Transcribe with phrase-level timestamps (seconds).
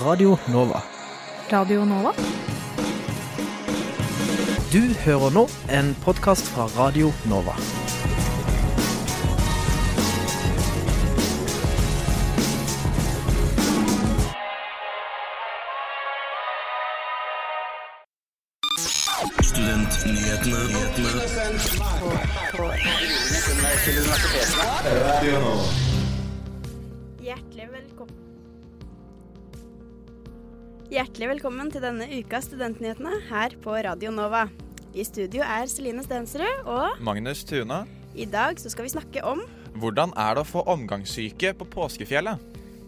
[0.00, 0.82] Radio Nova.
[1.50, 2.12] Radio Nova?
[4.72, 7.56] Du hører nå en podkast fra Radio Nova.
[25.26, 25.85] Hjertelig
[30.96, 34.46] Hjertelig velkommen til denne ukas Studentnyhetene her på Radio Nova.
[34.96, 37.82] I studio er Celine Stensrud, og Magnus Tuna,
[38.16, 39.42] i dag så skal vi snakke om
[39.76, 42.40] hvordan er det å få omgangssyke på påskefjellet?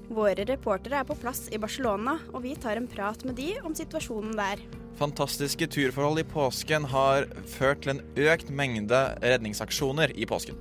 [0.09, 3.77] Våre reportere er på plass i Barcelona, og vi tar en prat med de om
[3.77, 4.65] situasjonen der.
[4.97, 10.57] Fantastiske turforhold i påsken har ført til en økt mengde redningsaksjoner i påsken.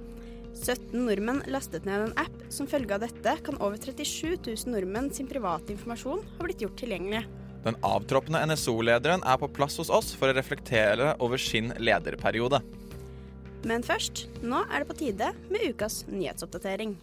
[0.57, 2.33] 17 nordmenn lastet ned en app.
[2.51, 6.79] Som følge av dette kan over 37 000 nordmenn sin private informasjon ha blitt gjort
[6.79, 7.23] tilgjengelig.
[7.65, 12.61] Den avtroppende NSO-lederen er på plass hos oss for å reflektere over sin lederperiode.
[13.67, 16.95] Men først, nå er det på tide med ukas nyhetsoppdatering.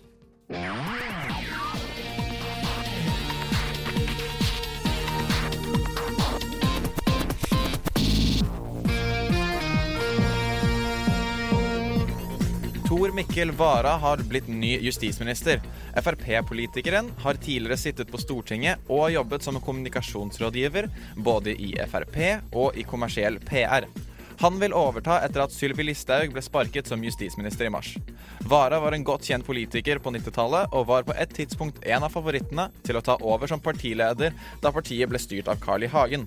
[13.04, 15.60] Tor Mikkel Wara har blitt ny justisminister.
[16.02, 20.88] Frp-politikeren har tidligere sittet på Stortinget og jobbet som kommunikasjonsrådgiver
[21.26, 22.16] både i Frp
[22.56, 23.84] og i kommersiell PR.
[24.40, 27.92] Han vil overta etter at Sylvi Listhaug ble sparket som justisminister i mars.
[28.48, 32.16] Wara var en godt kjent politiker på 90-tallet og var på et tidspunkt en av
[32.16, 34.32] favorittene til å ta over som partileder
[34.64, 35.92] da partiet ble styrt av Carl I.
[35.92, 36.24] Hagen.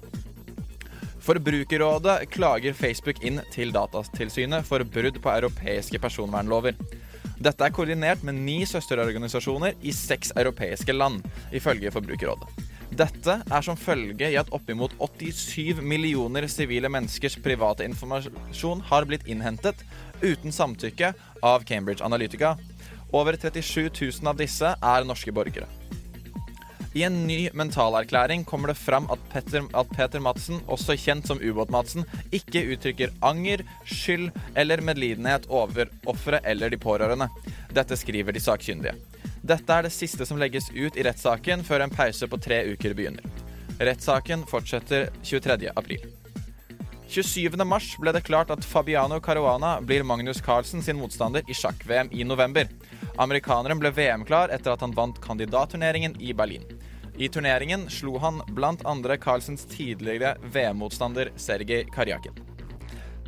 [1.28, 6.78] Forbrukerrådet klager Facebook inn til Datatilsynet for brudd på europeiske personvernlover.
[7.44, 11.20] Dette er koordinert med ni søsterorganisasjoner i seks europeiske land,
[11.52, 12.64] ifølge Forbrukerrådet.
[12.96, 19.28] Dette er som følge i at oppimot 87 millioner sivile menneskers private informasjon har blitt
[19.28, 19.84] innhentet
[20.24, 21.12] uten samtykke
[21.44, 22.56] av Cambridge Analytica.
[23.12, 23.92] Over 37
[24.24, 25.68] 000 av disse er norske borgere.
[26.98, 31.38] I en ny mentalerklæring kommer det fram at Petter, at Peter Madsen, også kjent som
[31.38, 37.28] Ubåt-Madsen, ikke uttrykker anger, skyld eller medlidenhet over offeret eller de pårørende.
[37.70, 38.96] Dette skriver de sakkyndige.
[39.46, 42.98] Dette er det siste som legges ut i rettssaken før en pause på tre uker
[42.98, 43.30] begynner.
[43.78, 45.70] Rettssaken fortsetter 23.
[45.78, 46.02] april.
[47.08, 47.62] 27.
[47.64, 52.26] mars ble det klart at Fabiano Caruana blir Magnus Carlsen sin motstander i sjakk-VM i
[52.26, 52.66] november.
[53.22, 56.66] Amerikaneren ble VM-klar etter at han vant kandidatturneringen i Berlin.
[57.18, 59.18] I turneringen slo han bl.a.
[59.18, 62.34] Carlsens tidligere VM-motstander Sergej Karjakin.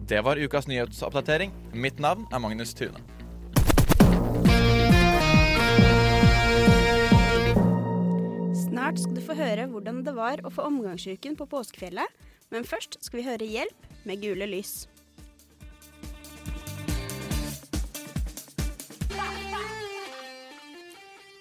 [0.08, 1.52] Det var ukas nyhetsoppdatering.
[1.74, 3.02] Mitt navn er Magnus Tune.
[8.54, 12.06] Snart skal du få høre hvordan det var å få omgangssyken på påskefjellet,
[12.54, 14.89] men først skal vi høre Hjelp med gule lys.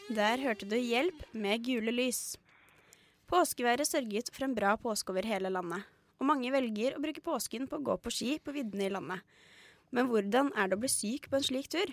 [0.08, 2.38] Der hørte du Hjelp med gule lys.
[3.28, 5.84] Påskeværet sørget for en bra påske over hele landet,
[6.16, 9.20] og mange velger å bruke påsken på å gå på ski på viddene i landet.
[9.92, 11.92] Men hvordan er det å bli syk på en slik tur?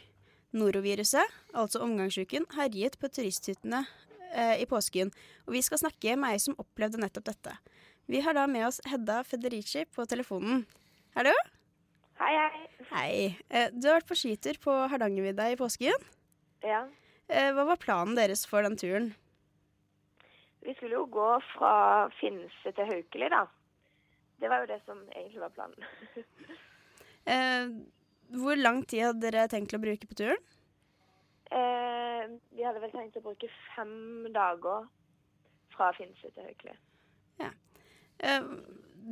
[0.55, 3.83] Noroviruset, altså omgangssyken, herjet på turisthyttene
[4.31, 5.11] eh, i påsken,
[5.43, 7.59] og vi skal snakke med ei som opplevde nettopp dette.
[8.07, 10.63] Vi har da med oss Hedda Federici på telefonen.
[11.19, 11.35] Hallo?
[12.23, 12.67] Hei, hei.
[12.95, 13.15] Hei.
[13.51, 16.13] Eh, du har vært på skitur på Hardangervidda i påsken.
[16.63, 16.85] Ja.
[17.27, 19.13] Eh, hva var planen deres for den turen?
[20.65, 21.73] Vi skulle jo gå fra
[22.19, 23.45] Finse til Haukeli, da.
[24.41, 25.91] Det var jo det som egentlig var planen.
[27.25, 27.71] Eh,
[28.37, 30.43] hvor lang tid hadde dere tenkt å bruke på turen?
[31.49, 34.85] eh, vi hadde vel tenkt å bruke fem dager
[35.73, 36.75] fra Finse til Haukeli.
[38.19, 38.43] Eh,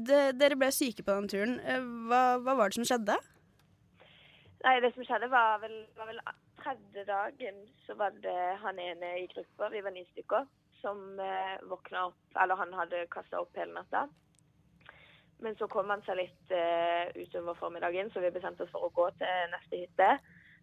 [0.07, 1.57] det, dere ble syke på den turen.
[1.59, 3.17] Eh, hva, hva var det som skjedde?
[4.63, 6.21] Nei, det som skjedde var vel, var vel
[6.63, 10.45] tredje dagen så var det han ene i gruppa, vi var ni stykker,
[10.81, 14.07] som eh, våkna opp Eller han hadde kasta opp hele natta.
[15.43, 18.95] Men så kom han seg litt eh, utover formiddagen, så vi bestemte oss for å
[18.95, 20.09] gå til neste hytte.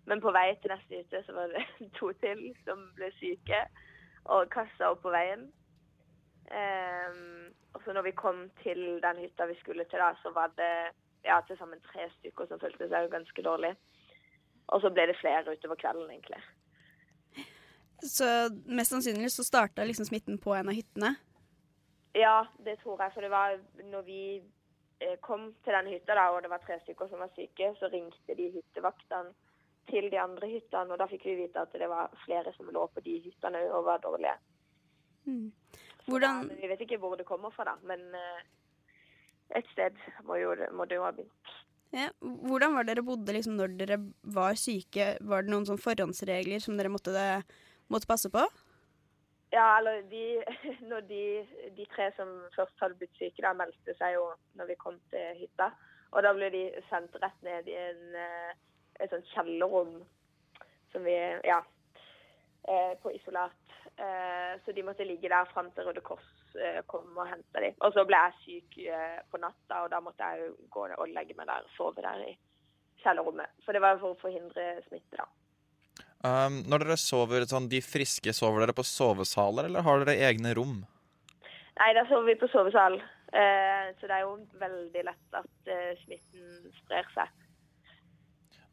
[0.09, 1.65] Men på vei til neste hytte så var det
[1.99, 3.65] to til som ble syke
[4.25, 5.49] og kasta opp på veien.
[6.51, 10.53] Ehm, og så når vi kom til den hytta vi skulle til, da, så var
[10.59, 10.73] det
[11.25, 13.75] ja, til sammen tre stykker som følte seg ganske dårlig.
[14.71, 16.41] Og så ble det flere utover kvelden, egentlig.
[18.07, 18.25] Så
[18.65, 21.15] mest sannsynlig så starta liksom smitten på en av hyttene.
[22.17, 23.13] Ja, det tror jeg.
[23.15, 23.59] For det var
[23.91, 24.23] når vi
[25.01, 27.91] eh, kom til den hytta, da, og det var tre stykker som var syke, så
[27.93, 29.35] ringte de hyttevaktene
[29.91, 32.87] til de andre hyttene, og da fikk vi vite at det var flere som lå
[32.95, 34.37] på de hyttene og var dårlige.
[35.27, 35.51] Mm.
[36.07, 37.77] Hvordan Da, vi vet ikke hvor det kommer fra, da.
[37.83, 38.43] Men eh,
[39.59, 41.57] et sted må, jo, må det jo ha begynt.
[41.93, 45.17] Ja, Hvordan var dere bodde liksom når dere var syke?
[45.21, 47.13] Var det noen sånn forhåndsregler som dere måtte,
[47.91, 48.45] måtte passe på?
[49.51, 50.25] Ja, eller de,
[50.91, 51.23] når de,
[51.77, 54.29] de tre som først hadde blitt syke, da meldte seg jo
[54.59, 55.73] når vi kom til hytta.
[56.15, 58.53] Og da ble de sendt rett ned i en, eh,
[59.03, 60.01] et sånt kjellerrom
[60.93, 61.15] som vi
[61.47, 61.61] Ja.
[62.69, 63.59] eh, På isolat.
[63.97, 66.27] Eh, Så de måtte ligge der fram til Røde Kors
[66.91, 67.77] kom og henta dem.
[67.87, 71.13] Og så ble jeg syk eh, på natta, og da måtte jeg jo gå og
[71.15, 72.33] legge meg der, sove der i
[73.03, 73.53] kjellerrommet.
[73.65, 75.29] For det var for å forhindre smitte, da.
[76.21, 80.53] Um, når dere sover sånn, de friske, sover dere på sovesaler, eller har dere egne
[80.59, 80.83] rom?
[81.81, 82.99] Nei, da sover vi på sovesal.
[83.31, 87.31] Eh, så det er jo veldig lett at eh, smitten sprer seg.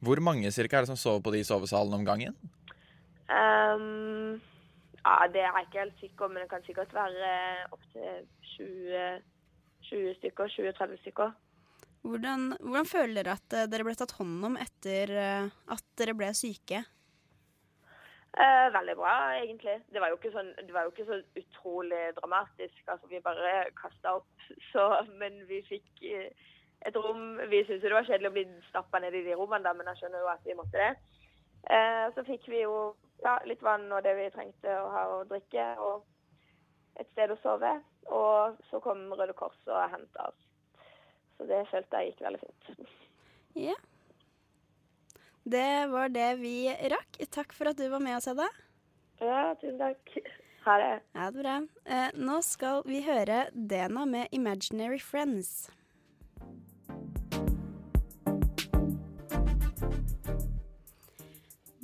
[0.04, 2.36] Hvor mange cirka er det som sover på de sovesalene om gangen?
[3.34, 4.42] Ehm,
[5.08, 7.32] ja, det er jeg ikke helt sikker, men det kan sikkert være
[7.72, 8.28] opptil
[8.58, 9.04] 20,
[9.90, 10.52] 20 stykker.
[10.58, 11.32] 20-30 stykker.
[12.08, 16.16] Hvordan, hvordan føler dere at eh, dere ble tatt hånd om etter eh, at dere
[16.16, 16.84] ble syke?
[18.38, 19.80] Eh, veldig bra, egentlig.
[19.90, 22.84] Det var sånn, det var jo ikke så utrolig dramatisk.
[22.86, 24.30] Altså, vi bare kasta opp.
[24.72, 24.84] Så,
[25.18, 26.30] men vi fikk eh,
[26.86, 29.90] et rom Vi syntes det var kjedelig å bli stappa ned i de rommene, men
[29.90, 30.92] jeg skjønner jo at vi måtte det.
[31.74, 32.76] Eh, så fikk vi jo
[33.24, 36.06] ja, litt vann og det vi trengte å ha å drikke, og
[37.02, 37.74] et sted å sove.
[38.08, 40.48] Og så kom Røde Kors og henta oss.
[41.38, 42.96] Så det følte jeg gikk veldig fint.
[43.68, 43.76] Ja.
[45.48, 46.58] Det var det vi
[46.92, 47.22] rakk.
[47.32, 48.48] Takk for at du var med oss, Hedda.
[49.22, 50.18] Ja, tusen takk.
[50.66, 50.94] Ha det.
[51.16, 51.56] Ja, det bra.
[51.86, 55.70] Eh, nå skal vi høre Dena med 'Imaginary Friends'.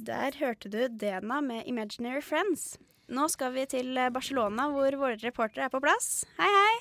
[0.08, 2.76] Der hørte du Dena med 'Imaginary Friends'.
[3.08, 6.26] Nå skal vi til eh, Barcelona, hvor våre reportere er på plass.
[6.40, 6.76] Hei, hei.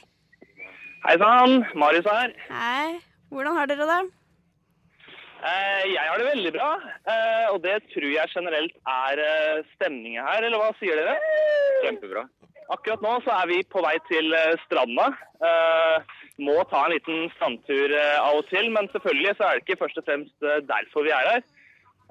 [1.05, 2.35] Hei sann, Marius her.
[2.51, 2.99] Hei.
[3.31, 4.01] Hvordan har dere det?
[5.51, 6.73] Eh, jeg har det veldig bra,
[7.15, 11.15] eh, og det tror jeg generelt er stemninga stemningen her, eller hva sier dere?
[11.85, 12.27] Kjempebra.
[12.75, 14.35] Akkurat nå så er vi på vei til
[14.67, 15.13] stranda.
[15.47, 19.83] Eh, må ta en liten strandtur av og til, men selvfølgelig så er det ikke
[19.85, 21.51] først og fremst derfor vi er her.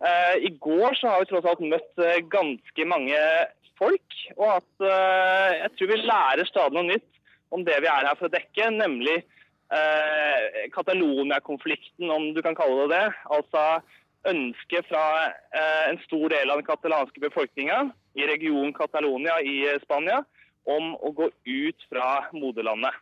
[0.02, 3.20] Eh, I går så har vi tross alt møtt eh, ganske mange
[3.82, 7.08] folk, og at eh, jeg tror vi lærer stadig noe nytt
[7.52, 12.86] om det vi er her for å dekke, nemlig eh, Catalonia-konflikten, om du kan kalle
[12.86, 13.08] det det.
[13.36, 13.66] Altså
[14.32, 17.84] ønsket fra eh, en stor del av den katalanske befolkninga
[18.18, 20.22] i regionen Catalonia i Spania
[20.70, 22.94] om å gå ut fra moderlandet.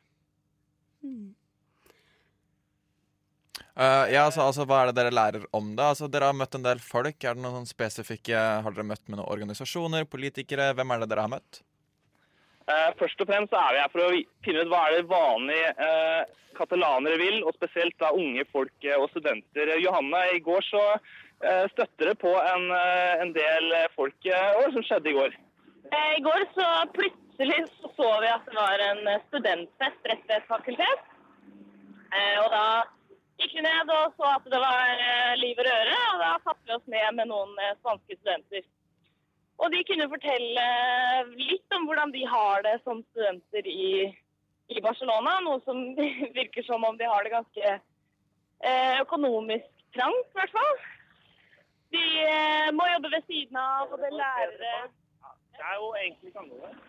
[3.80, 5.86] Uh, ja, altså, altså, Hva er det dere lærer om det?
[5.86, 7.16] Altså, Dere har møtt en del folk.
[7.24, 8.36] Er det noen spesifikke,
[8.66, 10.74] Har dere møtt med noen organisasjoner, politikere?
[10.76, 11.62] Hvem er det dere har møtt?
[12.68, 14.12] Uh, først og fremst så er vi her for å
[14.46, 19.08] finne ut hva er det vanlige uh, katalanere vil, og spesielt da unge folk og
[19.14, 19.72] studenter.
[19.80, 20.84] Johanne, i går så
[21.72, 24.18] støtter det på en, en del folk.
[24.28, 25.38] Hva som skjedde i går?
[25.92, 30.36] Eh, I går så plutselig så, så vi at det var en studentfest rett ved
[30.38, 31.06] et fakultet.
[32.12, 32.66] Eh, og da
[33.40, 36.68] gikk vi ned og så at det var eh, liv og røre, og da satte
[36.68, 38.66] vi oss ned med noen eh, spanske studenter.
[39.60, 44.10] Og de kunne fortelle eh, litt om hvordan de har det som studenter i,
[44.76, 45.40] i Barcelona.
[45.46, 45.82] Noe som
[46.40, 47.78] virker som om de har det ganske
[49.00, 50.80] økonomisk trangt, i hvert fall.
[51.96, 52.02] De
[52.76, 54.74] må jobbe ved siden av, og det er lærere
[55.56, 56.82] Det er jo egentlig ikke annerledes.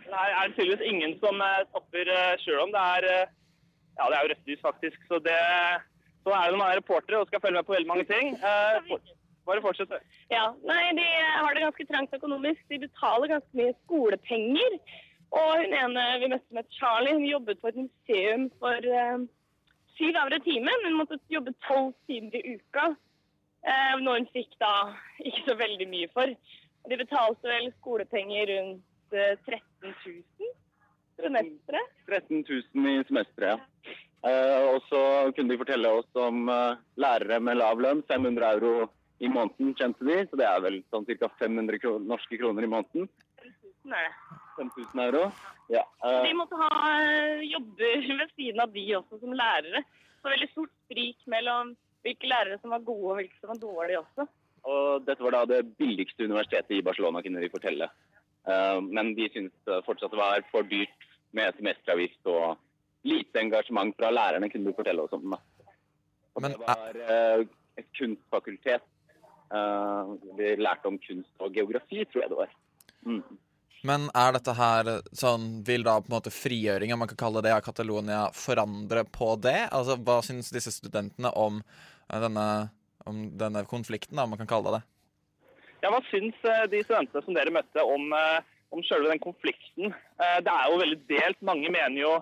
[0.00, 1.38] Det er det tydeligvis ingen som
[1.70, 2.10] topper
[2.42, 3.30] sjøl om det er
[4.00, 5.02] Ja, det er jo rødt lys, faktisk.
[5.08, 5.36] Så det
[6.24, 8.34] så er det når man er reportere og skal følge med på veldig mange ting.
[8.36, 8.96] Eh,
[9.48, 9.92] bare fortsett.
[10.30, 11.06] Ja, nei, de
[11.42, 12.60] har det ganske trangt økonomisk.
[12.68, 14.76] De betaler ganske mye skolepenger.
[15.40, 19.24] Og hun ene vi møtte som het Charlie, hun jobbet på et museum for eh,
[19.96, 20.86] syv euro i timen.
[20.88, 22.90] Hun måtte jobbe tolv timer i uka.
[23.64, 24.74] Eh, noe hun fikk da
[25.28, 26.36] ikke så veldig mye for.
[26.90, 30.59] De betalte vel skolepenger rundt eh, 13 000
[31.24, 31.98] semesteret.
[32.10, 33.96] 13 000 i semesteret, ja.
[34.20, 34.98] Uh, og så
[35.32, 38.02] kunne de fortelle oss om uh, lærere med lav lønn.
[38.08, 38.90] 500 euro
[39.24, 40.18] i måneden, kjente de.
[40.28, 41.30] Så det er vel sånn ca.
[41.40, 43.08] 500 kro norske kroner i måneden.
[43.40, 44.34] 5.000 er det.
[44.58, 45.24] 5000 euro.
[45.72, 45.86] Ja.
[46.04, 46.68] Uh, De måtte ha
[47.46, 49.84] jobber ved siden av de også som lærere.
[50.20, 51.72] Så veldig stort sprik mellom
[52.04, 54.28] hvilke lærere som var gode og hvilke som var dårlige også.
[54.68, 57.88] og dette var da det billigste universitetet i Barcelona, kunne de fortelle.
[58.92, 60.99] Men de syntes fortsatt det var for dyrt
[61.36, 62.58] med semesteravgift og
[63.06, 65.36] lite engasjement fra lærerne, kunne du fortelle oss om.
[66.36, 67.44] Og det var uh,
[67.80, 68.84] et kunstfakultet.
[69.50, 72.52] Uh, vi lærte om kunst og geografi, tror jeg det var.
[73.06, 73.22] Mm.
[73.86, 77.54] Men er dette her sånn Vil da på en måte frigjøringa, man kan kalle det
[77.54, 79.70] av Catalonia, forandre på det?
[79.72, 82.46] Altså, Hva syns disse studentene om eh, denne,
[83.08, 84.84] om denne konflikten, da, om man kan kalle det det?
[85.80, 89.94] Ja, Hva syns eh, de studentene som dere møtte om, eh, om selve den konflikten?
[90.22, 91.42] Eh, Det er jo veldig delt.
[91.42, 92.12] Mange mener jo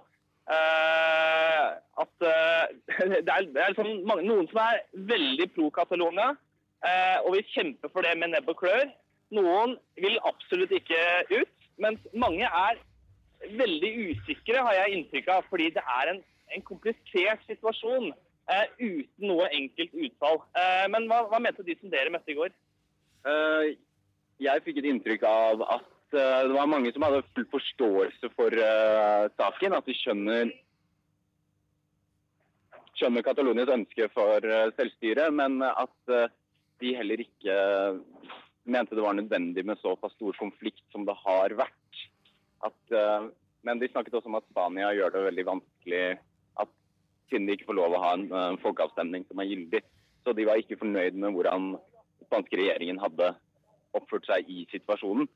[0.56, 1.66] eh,
[2.04, 2.64] at eh,
[3.26, 6.34] det er, det er liksom mange, noen som er veldig pro Catalonia
[7.26, 8.84] og vil kjempe for det med nebb og klør.
[9.34, 11.00] Noen vil absolutt ikke
[11.32, 12.78] ut, mens mange er
[13.58, 16.20] veldig usikre, har jeg inntrykk av, fordi det er en,
[16.54, 18.12] en komplisert situasjon
[18.78, 20.38] uten noe enkelt utfall.
[20.94, 22.54] Men hva, hva mente de som dere møtte i går?
[24.46, 28.54] Jeg fikk et inntrykk av at eh, det var mange som hadde full forståelse for
[28.54, 29.76] eh, saken.
[29.78, 30.52] At de skjønner
[32.98, 36.14] skjønner Katalonias ønske for eh, selvstyre, men at
[36.78, 37.58] de heller ikke
[38.68, 42.02] mente det var nødvendig med såpass stor konflikt som det har vært.
[42.66, 42.94] At,
[43.66, 46.02] men de snakket også om at Spania gjør det veldig vanskelig
[46.62, 46.70] at
[47.30, 49.82] siden de ikke får lov å ha en folkeavstemning som er gyldig.
[50.26, 53.32] Så de var ikke fornøyd med hvordan den spanske regjeringen hadde
[53.96, 55.28] oppført seg i situasjonen.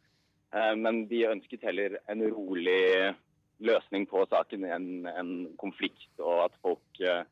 [0.52, 3.14] Eh, Men de ønsket heller en rolig
[3.62, 7.24] løsning på saken enn en konflikt, og at folk eh,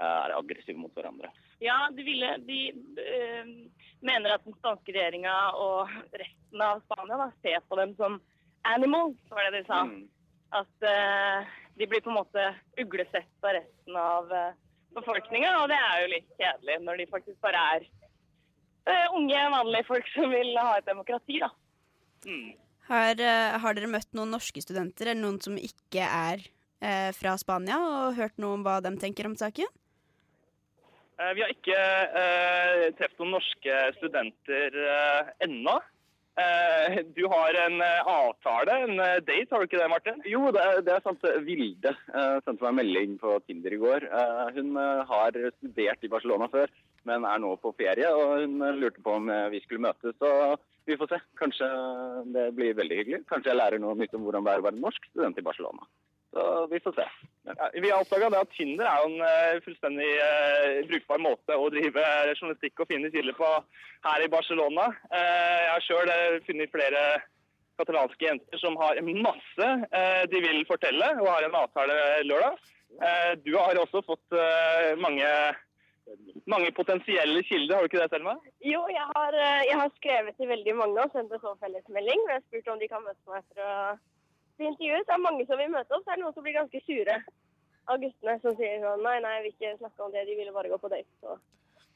[0.00, 1.30] er aggressive mot hverandre.
[1.62, 3.50] Ja, de, ville, de øh,
[4.02, 8.18] mener at den spanske regjeringa og resten av Spania da, ser på dem som
[8.66, 9.84] animals, var det de sa.
[9.86, 10.08] Mm.
[10.58, 12.48] At øh, de blir på en måte
[12.82, 14.58] uglesett av resten av øh,
[14.96, 15.54] befolkninga.
[15.62, 17.86] Og det er jo litt kjedelig når de faktisk bare er
[19.14, 21.52] unge, vanlige folk som vil ha et demokrati, da.
[22.88, 26.42] Har, eh, har dere møtt noen norske studenter, eller noen som ikke er
[26.82, 29.70] eh, fra Spania, og hørt noe om hva de tenker om saken?
[31.20, 35.76] Eh, Vi har ikke eh, truffet noen norske studenter eh, ennå.
[36.42, 40.22] Eh, du har en eh, avtale, en date, har du ikke det, Martin?
[40.26, 41.26] Jo, det er, det er sant.
[41.46, 44.08] Vilde sendte meg en melding på Tinder i går.
[44.08, 44.74] Eh, hun
[45.12, 46.72] har studert i Barcelona før,
[47.08, 48.10] men er nå på ferie.
[48.10, 50.16] Og hun lurte på om vi skulle møtes.
[50.18, 50.32] Så
[50.88, 51.18] vi får se.
[51.38, 51.68] Kanskje
[52.34, 53.20] det blir veldig hyggelig.
[53.30, 55.86] Kanskje jeg lærer noe nytt om hvordan det er å være norsk student i Barcelona.
[56.32, 57.06] Så vi får se.
[57.44, 61.68] Ja, vi har oppdaga at Tinder er jo en eh, fullstendig uh, brukbar måte å
[61.74, 63.50] drive journalistikk og finne kilder på
[64.06, 64.88] her i Barcelona.
[65.12, 66.12] Uh, jeg har sjøl
[66.46, 67.02] funnet flere
[67.80, 69.68] katalanske jenter som har masse
[70.30, 71.94] de vil fortelle, og har en avtale
[72.28, 72.58] lørdag.
[73.42, 74.36] Du har også fått
[75.00, 75.26] mange,
[76.46, 78.34] mange potensielle kilder, har du ikke det, Selma?
[78.66, 82.24] Jo, jeg har, eh, jeg har skrevet til veldig mange og sendt en sånn fellesmelding.
[82.24, 83.72] Og jeg har spurt om de kan møte meg for å
[84.58, 85.06] bli intervjuet.
[85.06, 86.04] Det er mange som vil møte oss.
[86.06, 87.16] Det er noen som blir ganske sure
[87.90, 90.54] av guttene som sier sånn nei, nei, jeg vil ikke snakke om det, de ville
[90.54, 91.10] bare gå på date.
[91.20, 91.38] Så.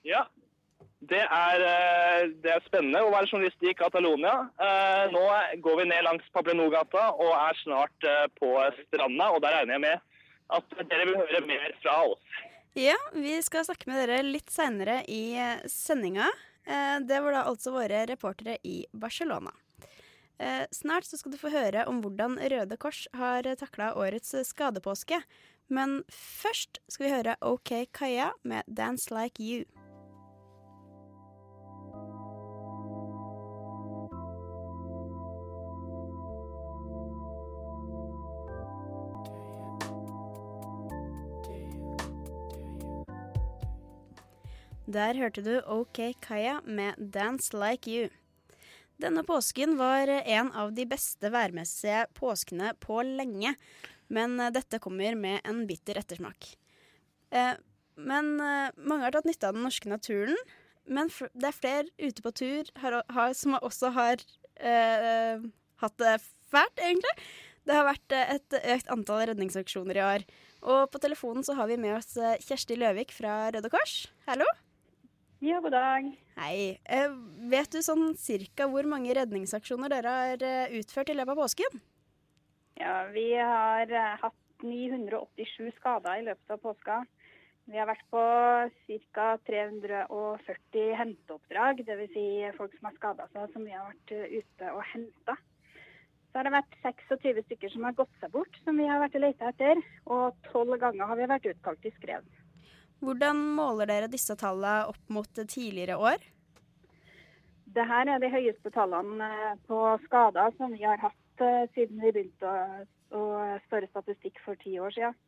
[0.07, 0.27] Ja.
[1.07, 4.49] Det er, eh, det er spennende å være journalist i Catalonia.
[4.59, 5.23] Eh, Nå
[5.63, 8.11] går vi ned langs Pablenogata og er snart
[8.41, 8.53] på
[8.87, 9.99] stranda, og der regner jeg med
[10.57, 12.37] at dere vil høre mer fra oss.
[12.77, 16.27] Ja, vi skal snakke med dere litt seinere i eh, sendinga.
[16.67, 19.53] Eh, Det var da altså våre reportere i Barcelona.
[20.37, 25.23] Eh, Snart så skal du få høre om hvordan Røde Kors har takla årets skadepåske.
[25.73, 29.65] Men først skal vi høre OK Kaja med 'Dance Like You'.
[44.87, 48.11] Der hørte du OK Kaja med 'Dance Like You'.
[49.03, 53.57] Denne påsken var en av de beste værmessige påskene på lenge,
[54.07, 56.55] men dette kommer med en bitter ettersmak.
[57.35, 57.59] Eh,
[57.99, 60.39] men eh, mange har tatt nytte av den norske naturen,
[60.87, 62.71] men det er flere ute på tur
[63.35, 64.23] som også har
[64.63, 65.43] eh,
[65.83, 67.17] hatt det fælt, egentlig.
[67.67, 70.27] Det har vært et økt antall redningsaksjoner i år.
[70.63, 72.15] Og på telefonen så har vi med oss
[72.47, 74.07] Kjersti Løvik fra Røde Kors.
[74.31, 74.47] Hallo?
[75.47, 76.07] Ja, god dag.
[76.41, 76.79] Hei.
[76.91, 77.13] Eh,
[77.53, 81.77] vet du sånn cirka hvor mange redningsaksjoner dere har eh, utført i løpet av påsken?
[82.81, 86.97] Ja, vi har eh, hatt 987 skader i løpet av påska.
[87.71, 88.23] Vi har vært på
[89.15, 89.27] ca.
[89.47, 92.17] 340 henteoppdrag, dvs.
[92.17, 92.27] Si
[92.57, 95.37] folk som har skada seg, som vi har vært eh, ute og henta.
[96.33, 99.15] Så har det vært 26 stykker som har gått seg bort, som vi har vært
[99.21, 99.85] og leita etter.
[100.11, 102.27] Og 12 ganger har vi vært utkalt i skred.
[103.05, 106.23] Hvordan måler dere disse tallene opp mot tidligere år?
[107.77, 112.01] Det her er de høyeste tallene eh, på skader som vi har hatt eh, siden
[112.01, 112.53] vi begynte
[113.13, 113.25] å,
[113.67, 115.19] spørre statistikk for ti år siden.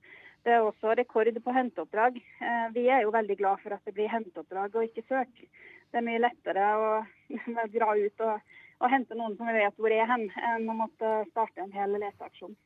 [0.46, 2.16] Det er også rekord på henteoppdrag.
[2.16, 5.44] Eh, Vi er jo veldig glad for at det blir henteoppdrag og ikke søk.
[5.92, 6.88] Det er mye lettere å
[7.76, 11.12] dra ut og, og hente noen som vi vet hvor er hen, enn å måtte
[11.34, 12.56] starte en hel leteaksjon.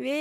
[0.00, 0.14] Vi,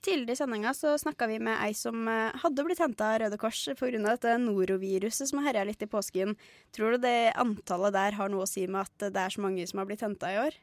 [0.00, 3.38] tidligere i sendinga så snakka vi med ei som eh, hadde blitt henta av Røde
[3.38, 4.00] Kors pga.
[4.00, 6.34] dette noroviruset som har herja litt i påsken.
[6.74, 9.66] Tror du det antallet der har noe å si med at det er så mange
[9.68, 10.56] som har blitt henta i år?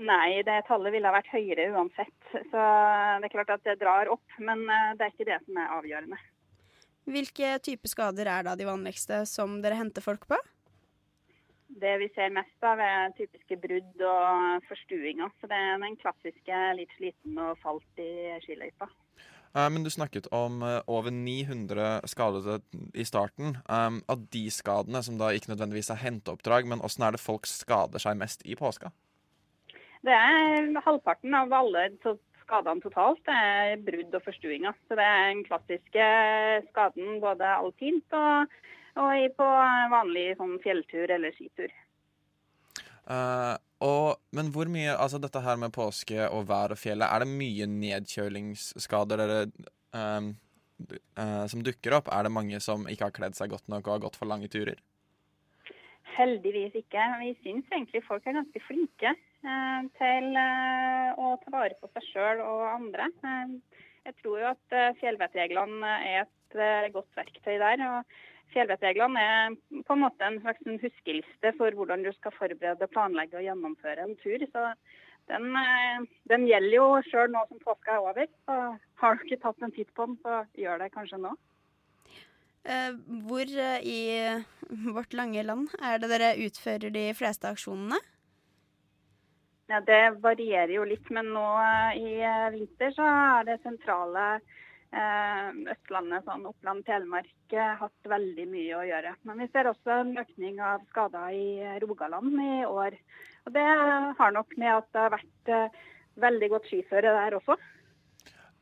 [0.00, 2.18] Nei, det tallet ville ha vært høyere uansett.
[2.30, 2.60] Så
[3.20, 5.74] det er klart at det drar opp, men eh, det er ikke det som er
[5.76, 6.20] avgjørende.
[7.10, 10.38] Hvilke type skader er da de vanligste som dere henter folk på?
[11.80, 15.30] Det vi ser mest av, er typiske brudd og forstuinger.
[15.38, 18.88] Så det er den klassiske litt sliten og falt i skiløypa.
[19.54, 22.60] Eh, Men du snakket om eh, over 900 skadede
[22.94, 23.58] i starten.
[23.68, 27.46] Um, av de skadene som da ikke nødvendigvis er henteoppdrag, men åssen er det folk
[27.46, 28.90] skader seg mest i påska?
[30.02, 31.90] Det er halvparten av alle
[32.50, 34.74] skadene totalt det er brudd og forstuinger.
[34.88, 36.06] Så det er den klassiske
[36.70, 38.60] skaden både alpint og,
[38.96, 39.46] og i- på
[39.92, 41.70] vanlig sånn fjelltur eller skitur.
[43.10, 47.24] Uh, og, men hvor mye Altså dette her med påske og vær og fjellet, er
[47.24, 52.08] det mye nedkjølingsskader dere, d- eh, som dukker opp?
[52.12, 54.48] Er det mange som ikke har kledd seg godt nok og har gått for lange
[54.52, 54.78] turer?
[56.16, 57.02] Heldigvis ikke.
[57.24, 62.06] Vi syns egentlig folk er ganske flinke eh, til eh, å ta vare på seg
[62.12, 63.08] sjøl og andre.
[64.04, 67.82] Jeg tror jo at fjellvettreglene er et godt verktøy der.
[67.88, 69.54] og Fjellvettreglene er
[69.86, 74.16] på en måte en slags huskeliste for hvordan du skal forberede, planlegge og gjennomføre en
[74.22, 74.42] tur.
[74.50, 74.64] Så
[75.30, 76.02] den, eh,
[76.32, 78.26] den gjelder jo sjøl nå som påska er over.
[78.46, 78.56] Så
[79.02, 81.34] har du ikke tatt en titt på den, så gjør det kanskje nå.
[82.64, 82.92] Eh,
[83.28, 84.00] hvor eh, i
[84.94, 88.00] vårt lange land er det dere utfører de fleste aksjonene?
[89.70, 91.46] Ja, Det varierer jo litt, men nå
[91.94, 92.18] i
[92.56, 94.40] vinter så er det sentrale
[94.90, 99.14] Østlandet, sånn Oppland, Telemark, eh, hatt veldig mye å gjøre.
[99.28, 102.96] Men vi ser også en økning av skader i eh, Rogaland i år.
[103.46, 103.66] Og Det
[104.18, 105.84] har nok med at det har vært eh,
[106.26, 107.58] veldig godt skiføre der også.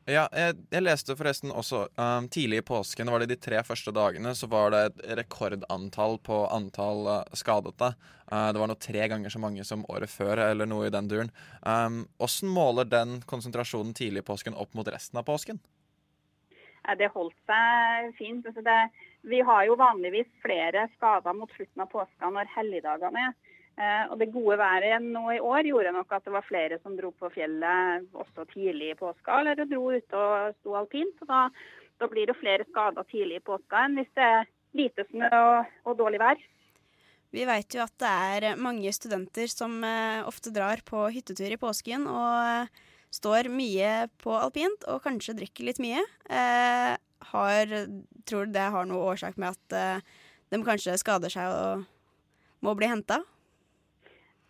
[0.08, 3.92] Ja, jeg, jeg leste forresten også um, Tidlig i påsken, var det de tre første
[3.92, 7.90] dagene, så var det et rekordantall på antall uh, skadete.
[8.24, 11.10] Uh, det var nå tre ganger så mange som året før, eller noe i den
[11.12, 11.32] duren.
[11.60, 15.60] Um, Åssen måler den konsentrasjonen tidlig i påsken opp mot resten av påsken?
[16.96, 18.46] Det holdt seg fint.
[18.46, 18.78] Altså det,
[19.28, 23.36] vi har jo vanligvis flere skader mot slutten av påska når helligdagene er.
[23.78, 26.96] Eh, og Det gode været nå i år gjorde nok at det var flere som
[26.98, 31.26] dro på fjellet også tidlig i påska, eller dro ut og sto alpint.
[31.28, 31.48] da,
[32.00, 34.48] da blir det flere skader tidlig i påska enn hvis det er
[34.78, 36.42] lite snø og, og dårlig vær.
[37.34, 41.60] Vi vet jo at det er mange studenter som eh, ofte drar på hyttetur i
[41.60, 46.02] påsken og eh, står mye på alpint og kanskje drikker litt mye.
[46.28, 46.94] Eh,
[47.32, 47.74] har,
[48.28, 50.06] tror det har noe årsak med at eh,
[50.52, 51.86] de kanskje skader seg og
[52.64, 53.22] må bli henta?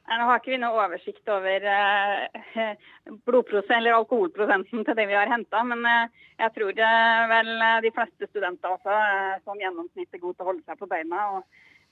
[0.09, 2.77] Nå har ikke vi noe oversikt over eh,
[3.77, 7.92] eller alkoholprosenten til det vi har henta, men eh, jeg tror eh, vel eh, de
[7.92, 11.27] fleste studenter også eh, som gjennomsnitt er gode til å holde seg på beina.
[11.37, 11.42] og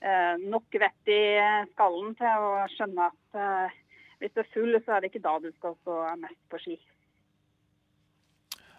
[0.01, 1.21] eh, Nok vett i
[1.75, 3.77] skallen til å skjønne at
[4.21, 6.77] hvis du er full, så er det ikke da du skal stå mest på ski.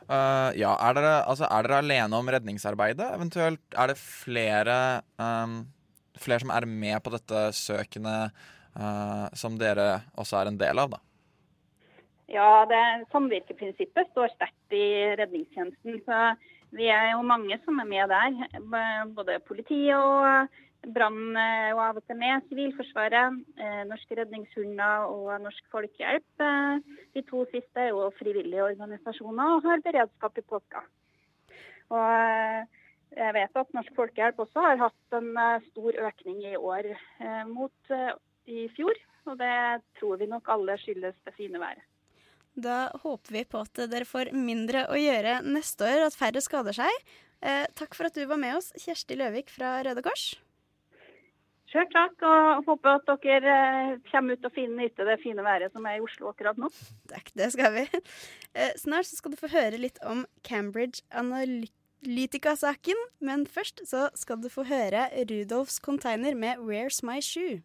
[0.08, 3.10] Uh, ja, er dere, altså, er dere alene om redningsarbeidet?
[3.18, 4.76] Eventuelt er det flere,
[5.20, 5.60] um,
[6.16, 10.96] flere som er med på dette søkene uh, som dere også er en del av,
[10.96, 11.02] da?
[12.32, 12.80] Ja, det
[13.12, 14.86] Samvirkeprinsippet står sterkt i
[15.20, 16.00] redningstjenesten.
[16.04, 16.32] så
[16.76, 19.12] Vi er jo mange som er med der.
[19.16, 20.48] Både politi og
[20.86, 26.28] brann eh, og til med Sivilforsvaret, eh, Norske redningshunder og Norsk Folkehjelp.
[26.40, 26.78] Eh,
[27.14, 30.84] De to siste er jo frivillige organisasjoner og har beredskap i påska.
[31.88, 32.08] Og
[33.16, 35.30] jeg vet at Norsk Folkehjelp også har hatt en
[35.70, 36.90] stor økning i år
[37.48, 37.92] mot
[38.44, 38.98] i fjor.
[39.24, 41.80] Og det tror vi nok alle skyldes det fine været.
[42.52, 46.76] Da håper vi på at dere får mindre å gjøre neste år, at færre skader
[46.76, 47.08] seg.
[47.80, 50.34] Takk for at du var med oss, Kjersti Løvik fra Røde Kors.
[51.68, 53.54] Sjøl takk, og håper at dere
[53.92, 56.70] eh, kommer ut og finner nyte det fine været som er i Oslo akkurat nå.
[57.12, 57.82] Takk, det skal vi.
[58.56, 64.48] Eh, snart skal du få høre litt om Cambridge Analytica-saken, men først så skal du
[64.48, 67.60] få høre Rudolfs Container med Where's My Shoe.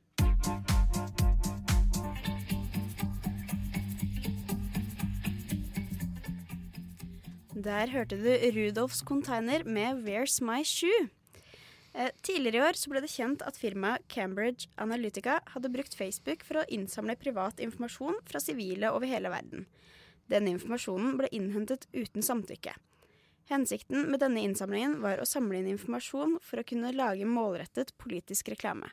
[7.63, 11.07] Der hørte du Rudolfs Container med Where's My Shoe.
[11.93, 16.62] Eh, tidligere i år ble det kjent at firmaet Cambridge Analytica hadde brukt Facebook for
[16.62, 19.67] å innsamle privat informasjon fra sivile over hele verden.
[20.32, 22.73] Denne informasjonen ble innhentet uten samtykke.
[23.51, 28.49] Hensikten med denne innsamlingen var å samle inn informasjon for å kunne lage målrettet politisk
[28.56, 28.89] reklame.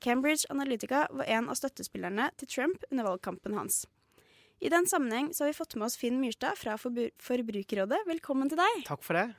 [0.00, 3.84] Cambridge Analytica var en av støttespillerne til Trump under valgkampen hans.
[4.64, 8.04] I den sammenheng har vi fått med oss Finn Myrstad fra Forbrukerrådet.
[8.08, 8.84] Velkommen til deg.
[8.88, 9.32] Takk for det.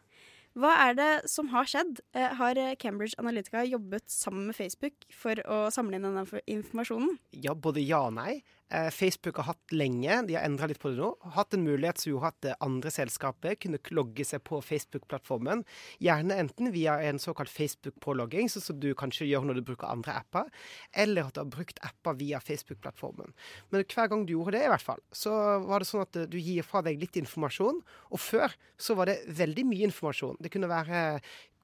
[0.56, 2.00] Hva er det som har skjedd?
[2.16, 7.18] Eh, Har eh, Cambridge Analytica jobbet sammen med Facebook for å samle inn denne informasjonen?
[7.36, 8.38] Ja, både ja og nei.
[8.74, 12.02] Eh, Facebook har hatt lenge, de har endra litt på det nå, hatt en mulighet
[12.02, 15.62] som gjorde at eh, andre selskaper kunne logge seg på Facebook-plattformen.
[16.02, 20.18] Gjerne enten via en såkalt Facebook-pålogging, sånn som du kanskje gjør når du bruker andre
[20.24, 20.50] apper,
[20.98, 23.38] eller at du har brukt apper via Facebook-plattformen.
[23.70, 25.36] Men hver gang du gjorde det, i hvert fall, så
[25.68, 27.84] var det sånn at eh, du gir fra deg litt informasjon.
[28.18, 30.42] Og før så var det veldig mye informasjon.
[30.42, 31.22] Det kunne være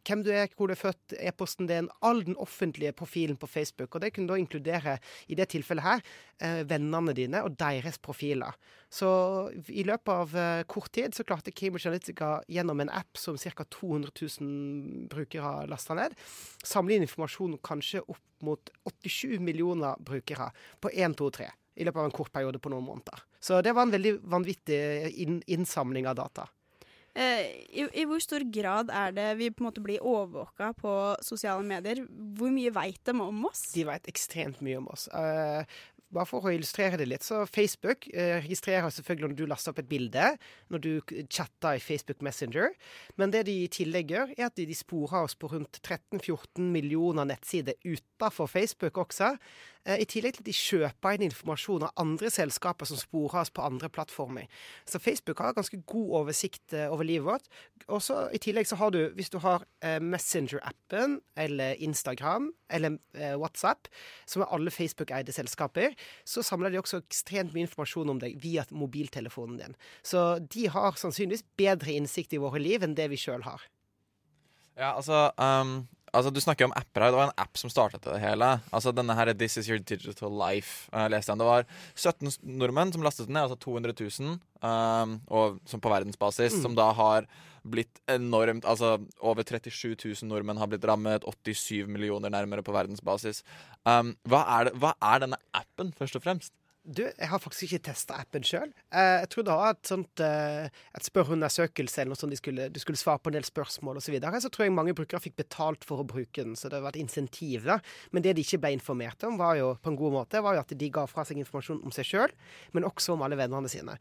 [0.08, 3.96] hvem du er, hvor du er født, e-posten din, all den offentlige profilen på Facebook.
[3.96, 6.02] Og det kunne da inkludere, i det tilfellet her,
[6.42, 8.58] eh, vennene dine og deres profiler.
[8.90, 9.08] Så
[9.70, 13.64] i løpet av eh, kort tid så klarte Cambridge Analytica gjennom en app som ca.
[13.64, 14.12] 200
[14.42, 16.18] 000 brukere lasta ned,
[16.64, 18.72] samle inn informasjon kanskje opp mot
[19.06, 20.50] 87 millioner brukere
[20.82, 21.52] på 1, 2, 3.
[21.80, 23.22] I løpet av en kort periode på noen måneder.
[23.40, 24.82] Så det var en veldig vanvittig
[25.48, 26.50] innsamling av data.
[27.12, 30.92] Eh, i, I hvor stor grad er det vi på en måte blir overvåka på
[31.26, 32.06] sosiale medier?
[32.08, 33.68] Hvor mye veit de om oss?
[33.76, 35.10] De vet ekstremt mye om oss.
[35.12, 35.68] Uh,
[36.12, 39.82] bare for å illustrere det litt, så Facebook uh, registrerer selvfølgelig når du laster opp
[39.84, 40.30] et bilde,
[40.72, 40.92] når du
[41.28, 42.72] chatter i Facebook Messenger.
[43.20, 46.64] Men det de i tillegg gjør, er at de, de sporer oss på rundt 13-14
[46.64, 49.34] millioner nettsider utenfor Facebook også.
[49.86, 53.54] Eh, I tillegg til at de kjøper inn informasjon av andre selskaper som sporer oss
[53.54, 54.50] på andre plattformer.
[54.86, 57.50] Så Facebook har ganske god oversikt eh, over livet vårt.
[57.88, 63.00] Også I tillegg så har du, hvis du har eh, Messenger-appen eller Instagram eller
[63.36, 63.90] WhatsApp,
[64.30, 65.92] som er alle Facebook-eide selskaper,
[66.24, 69.76] så samler de også ekstremt mye informasjon om deg via mobiltelefonen din.
[70.08, 73.66] Så de har sannsynligvis bedre innsikt i våre liv enn det vi sjøl har.
[74.80, 75.82] Ja, altså, um,
[76.14, 77.12] altså Du snakker om apper her.
[77.14, 78.50] Det var en app som startet det hele.
[78.72, 80.90] Altså denne her This is your digital life.
[80.94, 81.40] Uh, leste jeg.
[81.40, 85.92] Det var 17 nordmenn som lastet den ned, altså 200 000, um, og, som på
[85.92, 86.62] verdensbasis, Mm.
[86.62, 87.28] som da har
[87.64, 93.44] blitt enormt Altså over 37 000 nordmenn har blitt rammet, 87 millioner nærmere på verdensbasis.
[93.86, 96.54] Um, hva, er det, hva er denne appen, først og fremst?
[96.82, 98.72] Du, jeg har faktisk ikke testa appen sjøl.
[98.90, 100.66] Eh, jeg tror det var et sånt eh,
[100.98, 102.34] et spørreundersøkelse eller noe sånt.
[102.34, 104.08] De skulle, du skulle svare på en del spørsmål osv.
[104.08, 104.42] Så, videre.
[104.42, 107.04] så tror jeg mange brukere fikk betalt for å bruke den, så det var et
[107.04, 107.68] insentiv.
[107.70, 107.78] da.
[108.10, 110.66] Men det de ikke ble informert om, var jo på en god måte, var jo
[110.66, 112.34] at de ga fra seg informasjon om seg sjøl,
[112.74, 114.00] men også om alle vennene sine.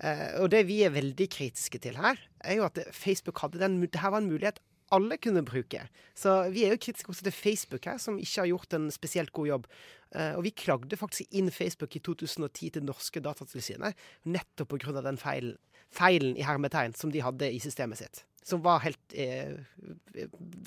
[0.00, 3.76] Eh, og det vi er veldig kritiske til her, er jo at Facebook hadde den
[3.82, 4.58] Det her var en mulighet
[4.92, 5.86] alle kunne bruke.
[6.18, 9.32] Så vi er jo kritiske også til Facebook her, som ikke har gjort en spesielt
[9.36, 9.68] god jobb.
[10.14, 15.00] Eh, og vi klagde faktisk inn Facebook i 2010 til norske Datatilsynet, nettopp pga.
[15.00, 15.56] den feilen,
[15.92, 18.24] feilen i hermetegn som de hadde i systemet sitt.
[18.44, 19.56] Som var helt eh,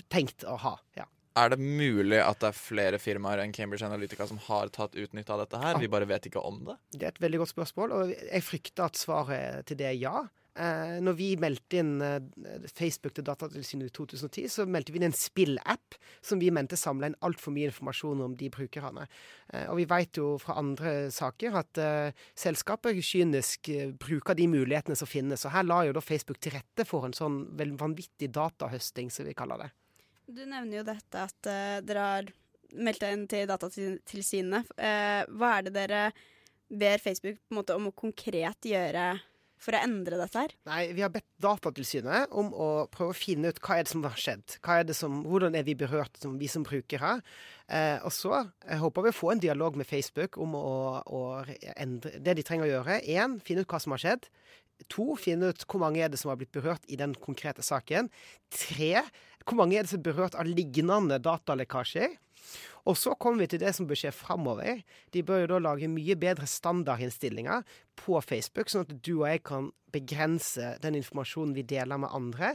[0.10, 0.78] tenkt å ha.
[0.98, 1.10] ja.
[1.36, 5.34] Er det mulig at det er flere firmaer enn Cambridge Analytica som har tatt utnytte
[5.36, 5.82] av dette her?
[5.84, 6.78] Vi bare vet ikke om det?
[6.96, 10.22] Det er et veldig godt spørsmål, og jeg frykter at svaret til det er ja.
[10.56, 15.10] Eh, når vi meldte inn eh, Facebook til Datatilsynet i 2010, så meldte vi inn
[15.10, 19.04] en spillapp som vi mente samla inn altfor mye informasjon om de brukerne.
[19.52, 24.48] Eh, og vi vet jo fra andre saker at eh, selskaper kynisk eh, bruker de
[24.54, 25.44] mulighetene som finnes.
[25.44, 27.41] Og her la jo da Facebook til rette for en sånn
[27.76, 29.70] vanvittig datahøsting, som vi kaller det.
[30.26, 32.34] Du nevner jo dette at eh, dere har
[32.76, 34.72] meldt inn til Datatilsynet.
[34.76, 36.08] Hva er det dere
[36.68, 39.06] ber Facebook på en måte om å konkret gjøre
[39.62, 40.54] for å endre dette her?
[40.68, 44.04] Nei, vi har bedt Datatilsynet om å prøve å finne ut hva er det som
[44.06, 44.58] har skjedd.
[44.62, 47.18] Er som, hvordan er vi berørt, som vi som brukere?
[47.68, 51.24] Eh, og så jeg håper vi å få en dialog med Facebook om å, å
[51.76, 53.00] endre det de trenger å gjøre.
[53.15, 54.30] Én, finne ut hva som har skjedd.
[54.91, 58.12] To, finne ut hvor mange er det som har blitt berørt i den konkrete saken.
[58.54, 59.06] Tre,
[59.46, 62.18] hvor mange er det som er berørt av lignende datalekkasjer.
[62.86, 64.82] Og så kommer vi til det som bør skje framover.
[65.13, 67.65] De bør jo da lage mye bedre standardinnstillinger
[67.98, 72.54] på Facebook, sånn at du og jeg kan begrense den informasjonen vi deler med andre.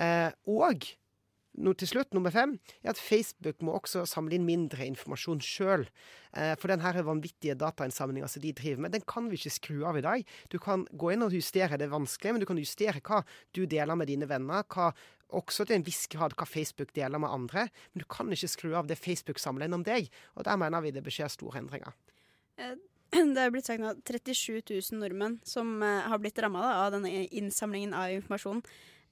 [0.00, 0.84] Eh, og
[1.60, 5.86] no, til slutt, nummer fem, er at Facebook må også samle inn mindre informasjon sjøl.
[6.36, 10.00] Eh, for den vanvittige datainnsamlinga som de driver med, den kan vi ikke skru av
[10.00, 10.28] i dag.
[10.52, 13.22] Du kan gå inn og justere, det er vanskelig, men du kan justere hva
[13.56, 14.68] du deler med dine venner.
[14.68, 14.92] hva
[15.36, 17.66] også til en viss grad hva Facebook deler med andre.
[17.92, 20.10] Men du kan ikke skru av det Facebook samler om deg.
[20.36, 21.94] Og der mener vi det bør skje store endringer.
[22.60, 22.74] Eh,
[23.34, 27.26] Det er blitt sagt nå 37 000 nordmenn som eh, har blitt ramma av denne
[27.28, 28.62] innsamlingen av informasjon.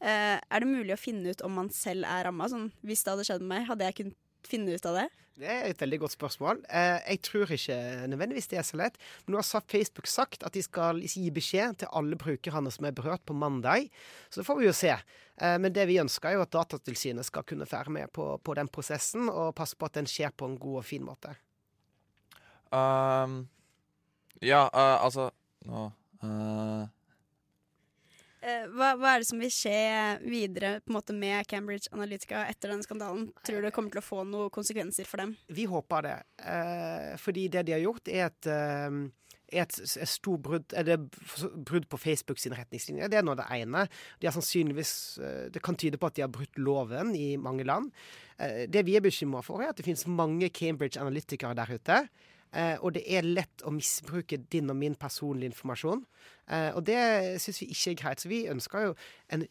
[0.00, 2.48] Eh, er det mulig å finne ut om man selv er ramma?
[2.48, 5.09] Sånn, hvis det hadde skjedd med meg, hadde jeg kunnet finne ut av det?
[5.40, 6.59] Det er et veldig godt spørsmål.
[6.68, 7.76] Eh, jeg tror ikke
[8.12, 8.98] nødvendigvis det er så lett.
[9.24, 12.96] Men nå har Facebook sagt at de skal gi beskjed til alle brukerne som er
[12.96, 13.88] berørt på mandag.
[14.29, 14.92] Så det får vi jo se.
[14.92, 18.59] Eh, men det vi ønsker er jo at Datatilsynet skal kunne være med på, på
[18.59, 21.33] den prosessen og passe på at den skjer på en god og fin måte.
[22.70, 23.48] Um,
[24.38, 25.33] ja, uh, altså
[25.66, 25.90] Nå uh,
[26.22, 26.87] Eh,
[28.40, 29.76] hva, hva er det som vil skje
[30.24, 33.29] videre måte med Cambridge Analytica etter denne skandalen?
[33.44, 35.35] Tror du det kommer til å få noen konsekvenser for dem?
[35.53, 36.18] Vi håper det.
[36.40, 38.96] Eh, fordi det de har gjort, er et, eh,
[39.61, 40.96] et, et stort brudd det
[41.68, 43.12] brudd på Facebook sine retningslinjer?
[43.12, 43.87] Det er nå det ene.
[44.22, 47.92] De eh, Det kan tyde på at de har brutt loven i mange land.
[48.38, 52.05] Eh, det vi er bekymra for, er at det finnes mange Cambridge Analytikere der ute.
[52.53, 56.05] Eh, og det er lett å misbruke din og min personlige informasjon.
[56.51, 57.01] Eh, og det
[57.43, 58.23] syns vi ikke er greit.
[58.23, 58.95] Så vi ønsker jo
[59.31, 59.47] en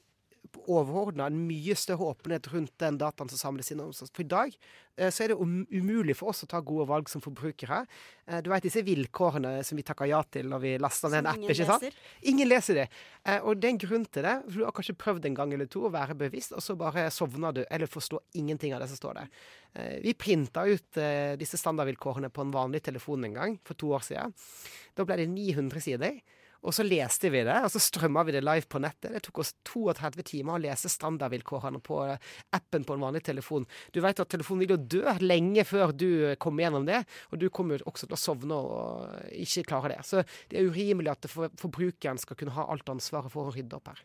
[0.69, 3.81] overordna en mye større åpenhet rundt den dataen som samles inn.
[3.93, 4.55] For i dag
[4.97, 7.81] eh, så er det um umulig for oss å ta gode valg som forbrukere.
[8.27, 11.31] Eh, du vet disse vilkårene som vi takker ja til når vi laster ned en
[11.33, 11.45] app.
[11.45, 11.85] ikke sant?
[11.85, 12.09] Leser.
[12.31, 12.87] Ingen leser det.
[13.25, 14.35] Eh, og det er en grunn til det.
[14.47, 17.07] For du har kanskje prøvd en gang eller to å være bevisst, og så bare
[17.13, 19.31] sovner du eller forstår ingenting av det som står der.
[20.01, 20.97] Vi printa ut
[21.37, 24.33] disse standardvilkårene på en vanlig telefon en gang for to år siden.
[24.97, 26.17] Da ble det 900 sider.
[26.59, 29.13] Og så leste vi det, og så strømma vi det live på nettet.
[29.13, 32.01] Det tok oss 32 timer å lese standardvilkårene på
[32.55, 33.67] appen på en vanlig telefon.
[33.95, 37.47] Du vet at telefonen vil jo dø lenge før du kommer gjennom det, og du
[37.53, 40.03] kommer jo også til å sovne og ikke klare det.
[40.07, 43.93] Så det er urimelig at forbrukeren skal kunne ha alt ansvaret for å rydde opp
[43.93, 44.03] her.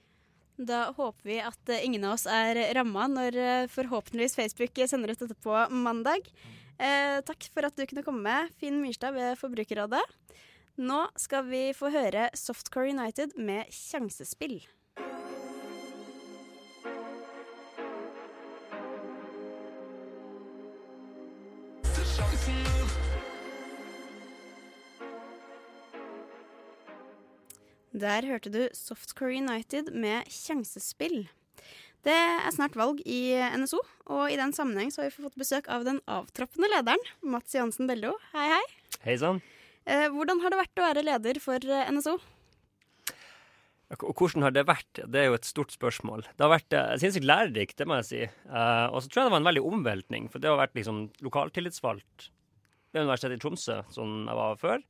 [0.55, 5.25] Da håper vi at ingen av oss er ramma når eh, forhåpentligvis Facebook sender ut
[5.25, 6.29] dette på mandag.
[6.79, 10.03] Eh, takk for at du kunne komme, Finn Myrstad ved Forbrukerrådet.
[10.75, 14.57] Nå skal vi få høre Softcore United med Sjansespill.
[27.95, 31.29] Der hørte du Softcore United med Sjansespill.
[32.03, 33.79] Det er snart valg i NSO,
[34.11, 38.19] og i den sammenheng har vi fått besøk av den avtroppende lederen, Mats Jansen Bello.
[38.35, 38.65] Hei, hei.
[39.07, 39.39] Hei sann.
[39.85, 42.17] Eh, hvordan har det vært å være leder for eh, NSO?
[44.01, 45.03] Hvordan har det vært?
[45.13, 46.25] Det er jo et stort spørsmål.
[46.35, 48.23] Det har vært uh, sinnssykt lærerikt, det må jeg si.
[48.49, 51.05] Uh, og så tror jeg det var en veldig omveltning, for det har vært liksom
[51.23, 52.31] lokaltillitsvalgt
[52.95, 54.83] ved Universitetet i Tromsø, som jeg var før.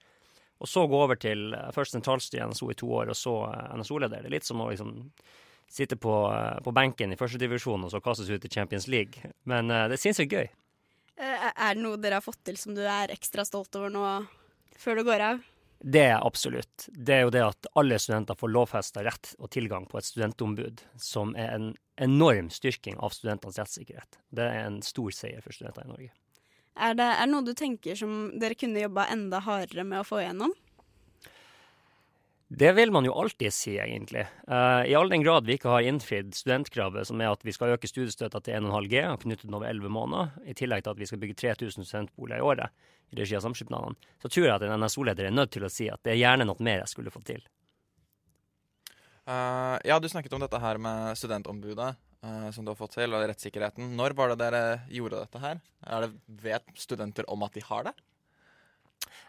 [0.62, 3.34] Og så gå over til uh, først sentralstyre i NSO i to år, og så
[3.74, 4.22] NSO-leder.
[4.22, 4.94] Det er litt som å liksom
[5.74, 6.14] sitte på,
[6.64, 9.32] på benken i førstedivisjon og så kastes ut i Champions League.
[9.48, 10.46] Men det er sinnssykt gøy.
[11.18, 14.04] Er det noe dere har fått til som du er ekstra stolt over nå?
[14.78, 15.42] Før du går av?
[15.84, 16.86] Det er absolutt.
[16.88, 20.80] Det er jo det at alle studenter får lovfesta rett og tilgang på et studentombud,
[20.96, 21.66] som er en
[22.00, 24.18] enorm styrking av studentenes rettssikkerhet.
[24.32, 26.12] Det er en stor seier for studenter i Norge.
[26.74, 30.08] Er det, er det noe du tenker som dere kunne jobba enda hardere med å
[30.08, 30.54] få igjennom?
[32.48, 34.26] Det vil man jo alltid si, egentlig.
[34.48, 37.72] Uh, I all den grad vi ikke har innfridd studentkravet, som er at vi skal
[37.74, 41.00] øke studiestøtta til 1,5 G og knytte den over 11 måneder, i tillegg til at
[41.00, 44.64] vi skal bygge 3000 studentboliger i året i regi av samskipnadene, så tror jeg at
[44.66, 47.12] en NSO-leder er nødt til å si at det er gjerne noe mer jeg skulle
[47.14, 47.44] fått til.
[49.24, 51.94] Uh, ja, du snakket om dette her med studentombudet,
[52.26, 53.94] uh, som du har fått til, og rettssikkerheten.
[53.96, 55.62] Når var det dere gjorde dette her?
[56.04, 56.10] Det,
[56.44, 57.94] vet studenter om at de har det?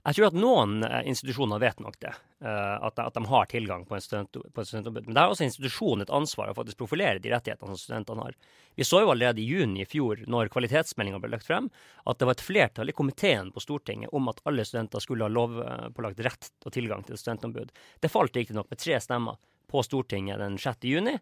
[0.05, 2.11] Jeg tror at noen eh, institusjoner vet nok det,
[2.45, 5.07] eh, at, de har tilgang på, en student, på et studentombud.
[5.07, 8.37] Men det er også institusjonen et ansvar å faktisk profilere de rettighetene som studentene har.
[8.75, 11.71] Vi så jo allerede i juni i fjor, når kvalitetsmeldinga ble lagt frem,
[12.05, 15.33] at det var et flertall i komiteen på Stortinget om at alle studenter skulle ha
[15.33, 17.73] lovpålagt rett og tilgang til et studentombud.
[18.01, 20.85] Det falt riktignok med tre stemmer på Stortinget den 6.
[20.85, 21.17] juni.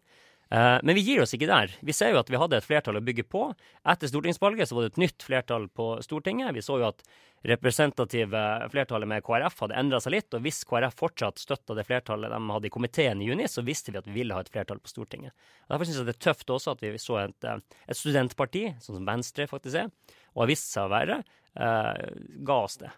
[0.54, 1.72] Eh, men vi gir oss ikke der.
[1.82, 3.48] Vi ser jo at vi hadde et flertall å bygge på.
[3.90, 6.52] Etter stortingsvalget så var det et nytt flertall på Stortinget.
[6.54, 7.02] Vi så jo at
[7.44, 10.36] representative flertallet med KrF hadde endra seg litt.
[10.36, 13.90] Og hvis KrF fortsatt støtta det flertallet de hadde i komiteen i juni, så visste
[13.90, 15.34] vi at vi ville ha et flertall på Stortinget.
[15.66, 19.00] Derfor syns jeg det er tøft også at vi så et, eh, et studentparti, sånn
[19.00, 19.90] som Venstre faktisk er,
[20.36, 21.22] og har vist seg å være,
[21.58, 22.04] eh,
[22.46, 22.94] ga oss det.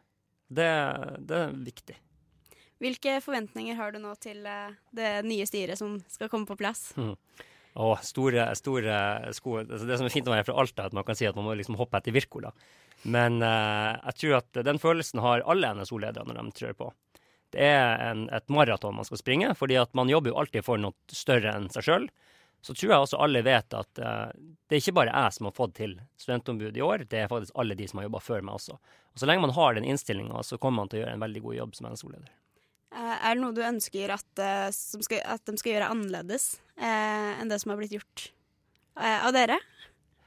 [0.53, 0.73] det.
[1.25, 2.03] Det er viktig.
[2.83, 6.91] Hvilke forventninger har du nå til eh, det nye styret som skal komme på plass?
[7.01, 7.15] Mm.
[7.77, 8.99] Å, store, store
[9.37, 9.59] sko.
[9.63, 11.45] Altså det som er fint å være fra Alta, at man kan si at man
[11.49, 12.53] må liksom hoppe etter Wirkola.
[13.05, 16.93] Men uh, jeg tror at den følelsen har alle NSO-ledere når de trør på.
[17.53, 20.81] Det er en, et maraton man skal springe, fordi at man jobber jo alltid for
[20.81, 22.09] noe større enn seg sjøl.
[22.65, 25.57] Så tror jeg også alle vet at uh, det er ikke bare jeg som har
[25.61, 28.57] fått til studentombud i år, det er faktisk alle de som har jobba før meg
[28.57, 28.81] også.
[28.81, 31.45] Og Så lenge man har den innstillinga, så kommer man til å gjøre en veldig
[31.45, 32.33] god jobb som NSO-leder.
[32.95, 37.33] Eh, er det noe du ønsker at, eh, skal, at de skal gjøre annerledes eh,
[37.41, 38.29] enn det som har blitt gjort
[39.01, 39.59] eh, av dere?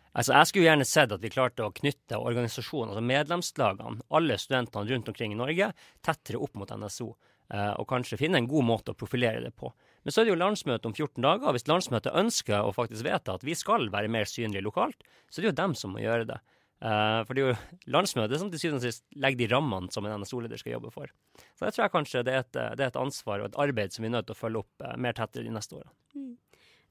[0.10, 4.90] Altså, Jeg skulle gjerne sett at vi klarte å knytte organisasjonen, altså medlemslagene, alle studentene
[4.90, 5.72] rundt omkring i Norge,
[6.06, 7.14] tettere opp mot NSO.
[7.50, 9.72] Eh, og kanskje finne en god måte å profilere det på.
[10.04, 11.48] Men så er det jo landsmøte om 14 dager.
[11.50, 15.40] og Hvis landsmøtet ønsker å faktisk vedta at vi skal være mer synlige lokalt, så
[15.40, 16.40] er det jo dem som må gjøre det.
[16.80, 20.06] Eh, for det er jo landsmøtet som til syvende og sist legger de rammene som
[20.08, 21.12] en NSO-leder skal jobbe for.
[21.60, 23.96] Så jeg tror jeg kanskje det er, et, det er et ansvar og et arbeid
[23.96, 25.92] som vi er nødt til å følge opp uh, mer tettere de neste årene.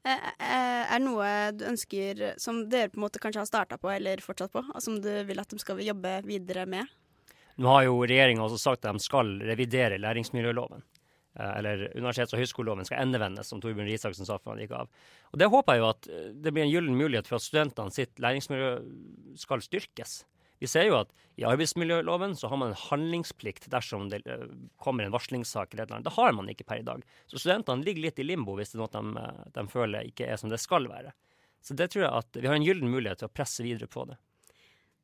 [0.07, 3.81] Eh, eh, Er det noe du ønsker som dere på en måte kanskje har starta
[3.81, 6.89] på eller fortsatt på, og som du vil at de skal jobbe videre med?
[7.59, 10.85] Nå har jo regjeringa også sagt at de skal revidere læringsmiljøloven.
[11.37, 14.89] Eh, Eller universitets- og høyskoleloven skal endevendes, som Torbjørn Risaksen sa før han gikk av.
[15.33, 17.95] Og Det håper jeg jo at eh, det blir en gyllen mulighet for at studentene
[17.95, 18.73] sitt læringsmiljø
[19.39, 20.23] skal styrkes.
[20.59, 24.49] Vi ser jo at i arbeidsmiljøloven så har man en handlingsplikt dersom det eh,
[24.83, 26.11] kommer en varslingssak eller et eller annet.
[26.11, 27.05] Det har man ikke per i dag.
[27.31, 30.41] Så studentene ligger litt i limbo hvis det er noe de, de føler ikke er
[30.41, 31.15] som det skal være.
[31.63, 34.07] Så det tror jeg at vi har en gyllen mulighet til å presse videre på
[34.09, 34.19] det.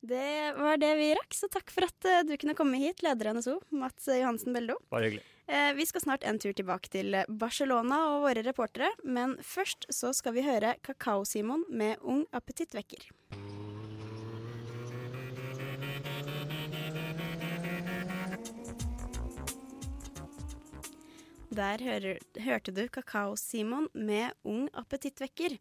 [0.04, 3.38] Det var det vi rakk, så takk for at du kunne komme hit, leder i
[3.38, 4.76] NSO, Mats Johansen Beldo.
[4.92, 5.24] Bare hyggelig.
[5.46, 10.14] Eh, Vi skal snart en tur tilbake til Barcelona og våre reportere, men først så
[10.16, 13.10] skal vi høre Kakao-Simon med Ung appetittvekker.
[21.54, 25.58] Der hører, hørte du Kakao-Simon med Ung appetittvekker.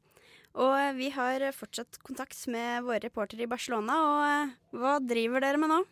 [0.54, 5.44] Og eh, vi har fortsatt kontakt med våre reportere i Barcelona, og eh, hva driver
[5.44, 5.84] dere med nå?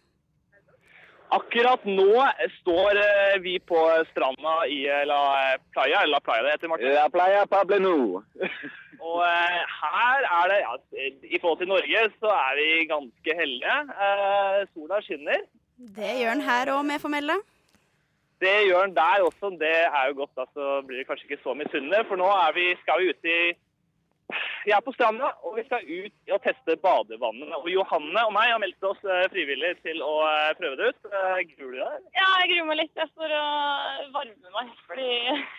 [1.32, 2.26] Akkurat nå
[2.60, 5.22] står eh, vi på stranda i eh, La
[5.72, 6.92] Playa, eller La Playa det heter, Martin.
[6.98, 8.20] La playa Pablenu.
[9.08, 10.74] Og eh, her er det, ja,
[11.32, 13.78] i forhold til Norge, så er vi ganske heldige.
[14.08, 15.48] Eh, sola skinner.
[15.96, 17.40] Det gjør den her òg, med formelle.
[18.44, 19.56] Det gjør den der også.
[19.64, 22.04] Det er jo godt, da, så blir vi kanskje ikke så misunnelig.
[22.10, 23.42] For nå er vi, skal vi ut i
[24.66, 27.58] Vi er på stranda, og vi skal ut og teste badevannene.
[27.58, 31.10] Og Johanne og meg har meldt oss eh, frivillig til å eh, prøve det ut.
[31.10, 32.06] Eh, Gruer du deg?
[32.20, 32.94] Ja, jeg gruer meg litt.
[33.00, 35.10] Jeg står og varmer meg fordi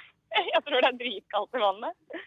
[0.55, 2.21] jeg tror det er dritkaldt i vannet.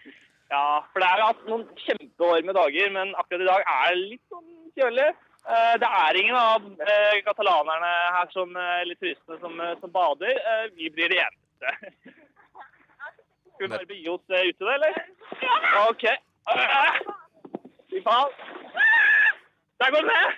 [0.52, 4.28] Ja, for det er hatt noen kjempevarme dager, men akkurat i dag er det litt
[4.34, 5.08] sånn kjølig.
[5.82, 6.64] Det er ingen av
[7.26, 10.40] katalanerne her som, eller turistene som, som bader.
[10.74, 12.14] Vi blir de eneste.
[13.56, 14.98] Skal vi bare begi oss ute, eller?
[15.42, 15.84] Ja!
[15.90, 16.08] OK.
[16.46, 18.30] Fy faen.
[19.80, 20.30] Der går det ned!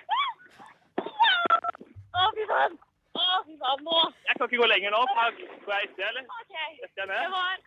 [2.18, 2.76] Å, fy faen!
[3.18, 3.98] Å, fy faen, nå!
[4.28, 5.02] Jeg kan ikke gå lenger nå.
[5.14, 6.24] Får jeg uti, eller?
[6.42, 6.70] Okay.
[6.86, 7.60] Etter jeg Det var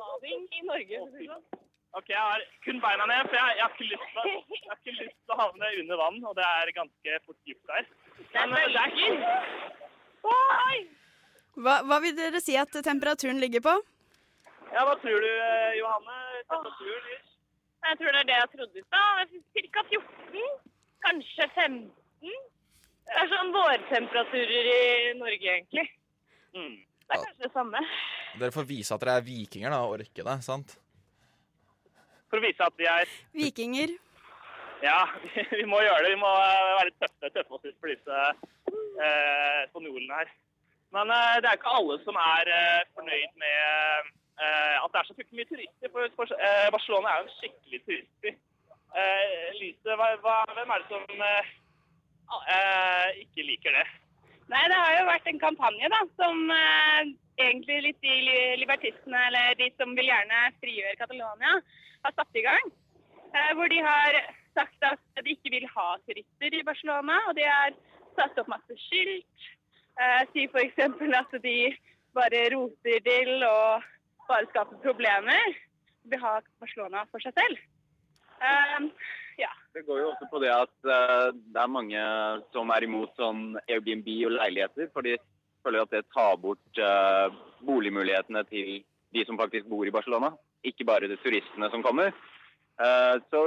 [0.00, 1.00] bading i Norge.
[1.16, 1.42] sånn.
[1.98, 4.94] OK, jeg har kun beina ned, for jeg, jeg, har ikke lyst jeg har ikke
[5.00, 7.88] lyst til å havne under vann, og det er ganske fort dypt der.
[8.36, 9.08] Men det er ikke
[11.60, 13.74] Hva, hva vil dere si at temperaturen ligger på?
[14.70, 16.20] Ja, hva tror du, eh, Johanne?
[16.46, 17.26] Temperaturen
[17.88, 19.34] Jeg tror det er det jeg trodde i stad.
[19.74, 19.84] Ca.
[19.94, 20.44] 14,
[21.06, 22.36] kanskje 15.
[23.10, 25.86] Det er sånn vårtemperaturer i Norge, egentlig.
[26.54, 26.76] mm.
[27.10, 27.80] Det er kanskje det samme.
[28.38, 30.76] Dere får vise at dere er vikinger da, og orke det, sant?
[32.30, 33.96] For å vise at vi er Vikinger.
[34.84, 35.00] Ja,
[35.58, 36.12] vi må gjøre det.
[36.14, 40.30] Vi må eh, være tøffe, tøffe oss ut for disse eh, spanjolene her.
[40.94, 45.08] Men eh, det er ikke alle som er eh, fornøyd med eh, at det er
[45.08, 45.90] så fryktelig mye turister.
[46.16, 48.30] For, eh, Barcelona er jo en skikkelig turistby.
[49.00, 51.50] Eh, Lise, hva, hvem er det som eh,
[52.54, 53.86] eh, ikke liker det?
[54.50, 58.16] Nei, det har jo vært en kampanje da, som eh, egentlig litt de
[58.58, 61.52] libertistene, eller de som vil gjerne frigjøre Catalonia,
[62.06, 62.72] har satt i gang.
[63.30, 64.18] Eh, hvor de har
[64.56, 67.76] sagt at de ikke vil ha turister i Barcelona, og de har
[68.18, 69.48] satt opp masse skilt.
[70.00, 70.82] Eh, sier f.eks.
[71.20, 71.56] at de
[72.16, 73.86] bare roter til og
[74.30, 75.58] bare skaper problemer.
[76.04, 77.60] Vi vil ha Barcelona for seg selv.
[78.40, 78.88] Um,
[79.40, 79.50] ja.
[79.74, 82.04] Det går jo også på det at uh, det er mange
[82.54, 85.18] som er imot sånn Airbnb og leiligheter, for de
[85.64, 87.28] føler at det tar bort uh,
[87.66, 88.80] boligmulighetene til
[89.12, 90.32] de som faktisk bor i Barcelona,
[90.64, 92.14] ikke bare de turistene som kommer.
[92.80, 93.44] Uh, så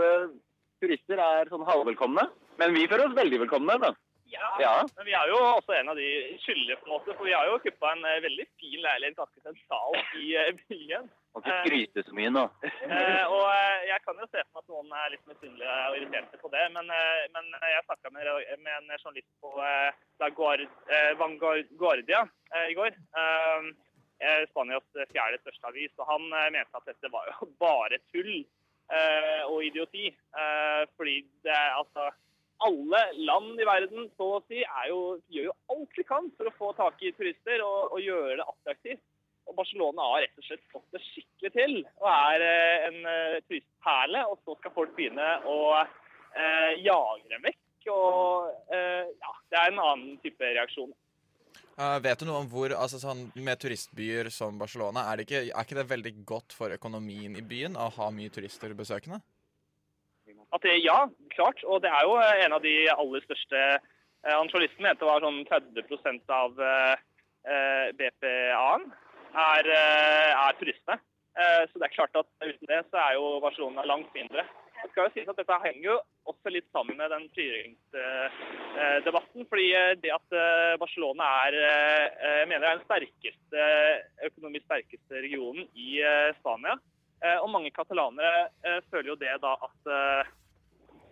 [0.84, 2.28] turister er sånn halvvelkomne,
[2.62, 3.80] men vi føler oss veldig velkomne.
[3.82, 3.94] da.
[4.34, 4.50] Ja.
[4.62, 4.74] Ja.
[4.98, 6.08] Men vi er jo også en av de
[6.44, 7.16] skyldige, på en måte.
[7.18, 11.10] For vi har jo kuppa en eh, veldig fin leilighet ganske sentralt i eh, byen.
[11.34, 12.44] kan ikke skryte så mye nå.
[12.66, 13.46] Eh, og
[13.90, 16.66] jeg kan jo se for meg at noen er litt misunnelige og irriterte på det,
[16.76, 16.92] men,
[17.38, 18.30] men jeg snakka med,
[18.66, 22.28] med en journalist på eh, Vanguardia
[22.70, 23.02] i går.
[24.24, 29.42] Eh, Spanias fjerde største avis, og han mente at dette var jo bare tull eh,
[29.48, 30.12] og idioti.
[30.12, 32.12] Eh, fordi det altså
[32.68, 35.00] alle land i verden så å si, jo,
[35.34, 38.48] gjør jo alt vi kan for å få tak i turister og, og gjøre det
[38.48, 39.04] attraktivt.
[39.50, 43.42] Og Barcelona har rett og slett fått det skikkelig til og er eh, en eh,
[43.50, 44.24] turistperle.
[44.32, 47.62] Og så skal folk begynne å eh, jage dem vekk.
[47.92, 50.94] Og eh, ja, det er en annen type reaksjon.
[51.74, 55.66] Uh, vet du noe om hvor, altså sånn, Med turistbyer som Barcelona, er, ikke, er
[55.66, 59.24] ikke det veldig godt for økonomien i byen å ha mye turister besøkende?
[60.54, 61.00] At det, ja,
[61.36, 61.60] klart.
[61.66, 65.10] Og det er jo eh, en av de aller største eh, Han journalisten mente det
[65.10, 66.96] var sånn 30 av eh,
[67.50, 68.84] eh, BPA-en
[69.34, 70.98] er, eh, er turistene.
[71.34, 74.44] Eh, Så det er klart at uten det så er jo Barcelona langt mindre.
[74.84, 75.96] Det skal jo sies at Dette henger jo
[76.28, 79.42] også litt sammen med den frigjøringsdebatten.
[79.50, 82.06] fordi eh, det at eh, Barcelona er eh,
[82.42, 83.62] jeg mener er den sterkeste,
[84.30, 86.74] økonomisk sterkeste regionen i eh, Spania.
[87.24, 90.24] Eh, Og mange katalanere eh, føler jo det da at eh,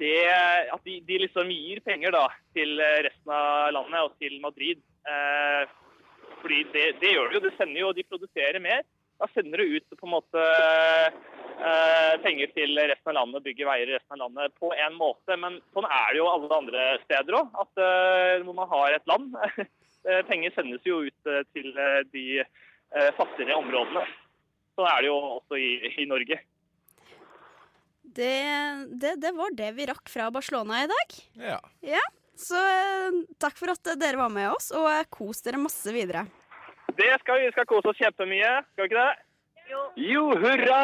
[0.02, 0.26] det,
[0.74, 2.26] at de, de liksom gir penger da
[2.58, 2.74] til
[3.06, 4.82] resten av landet og til Madrid.
[5.06, 5.70] Eh,
[6.42, 7.44] fordi det, det gjør de jo.
[7.46, 8.84] De sender jo, de produserer mer.
[9.22, 10.44] Da sender du ut på en måte
[11.62, 15.38] eh, penger til resten av landet, bygger veier i resten av landet på en måte.
[15.38, 17.52] Men sånn er det jo alle andre steder òg.
[17.62, 22.02] At eh, når man har et land eh, Penger sendes jo ut eh, til eh,
[22.16, 22.26] de
[23.16, 24.02] fattigere områdene.
[24.76, 25.70] Sånn er det jo også i,
[26.02, 26.42] i Norge.
[28.12, 28.34] Det,
[29.00, 31.16] det, det var det vi rakk fra Barcelona i dag.
[31.48, 31.60] Ja.
[31.94, 32.02] Ja,
[32.36, 36.26] Så eh, takk for at dere var med oss, og eh, kos dere masse videre.
[36.98, 37.46] Det skal vi.
[37.48, 38.52] Vi skal kose oss kjempemye.
[38.74, 39.14] Skal vi ikke det?
[39.72, 39.82] Jo.
[39.96, 40.82] Jo, hurra!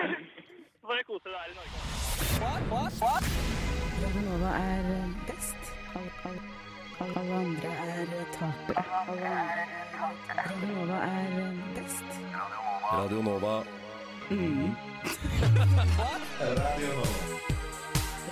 [0.00, 1.76] Så får dere kose dere her i Norge.
[4.04, 5.60] Radio Nova er eh, best.
[5.94, 6.40] Alle, alle,
[7.00, 8.06] alle, alle andre er
[8.38, 8.84] tapere.
[9.04, 9.82] Alle andre-
[10.34, 11.30] Radio Nova er
[11.76, 12.18] best.
[12.92, 13.54] Radio Nova.
[14.30, 14.72] Mm.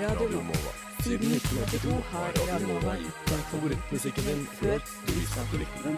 [0.01, 0.73] Radio Nova.
[1.05, 5.83] Siden 1982 har Radio Nova gitt deg favorittmusikken din før du visste at du likte
[5.85, 5.97] den.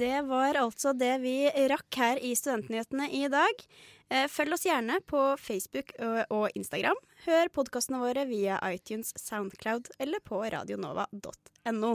[0.00, 1.34] Det var altså det vi
[1.72, 3.64] rakk her i Studentnyhetene i dag.
[4.10, 5.92] Eh, Følg oss gjerne på Facebook
[6.30, 6.98] og Instagram.
[7.26, 11.92] Hør podkastene våre via iTunes, Soundcloud eller på radionova.no.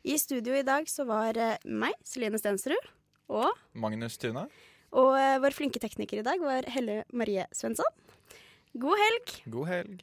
[0.00, 2.86] I studio i dag så var eh, meg, Celine Stensrud,
[3.28, 4.46] og, Magnus Tune.
[4.96, 7.84] og eh, vår flinke tekniker i dag var Helle Marie Svensson.
[8.80, 9.34] God helg!
[9.52, 10.00] God helg.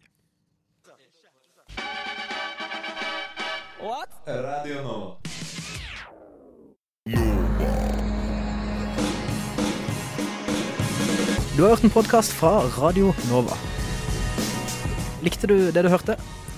[4.27, 5.17] Radio Nova.
[11.57, 13.57] Du har hørt en podkast fra Radio Nova.
[15.25, 16.19] Likte du det du hørte?